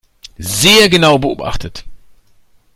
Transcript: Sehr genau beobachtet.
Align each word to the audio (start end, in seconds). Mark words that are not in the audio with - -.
Sehr 0.39 0.89
genau 0.89 1.19
beobachtet. 1.19 1.85